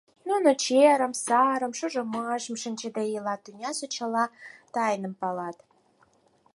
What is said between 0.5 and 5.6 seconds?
черым, сарым, шужымашым шинчыде илат, тӱнясе чыла тайным палат.